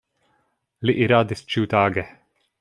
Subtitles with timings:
[0.89, 2.09] Li iradis ĉiutage.